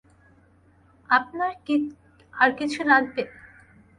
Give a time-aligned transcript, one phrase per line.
[1.09, 1.75] আপনার কি
[2.33, 3.23] আর কিছু লাগবে?